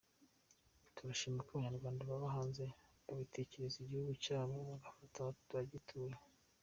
[0.93, 2.63] Turanashima ko Abanyarwanda baba hanze
[3.07, 6.15] bagitekereza igihugu cyabo bagafasha abagituye.